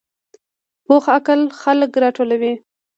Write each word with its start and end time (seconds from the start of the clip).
پوخ 0.85 1.03
عقل 1.17 1.39
خلک 1.61 1.91
راټولوي 2.03 2.53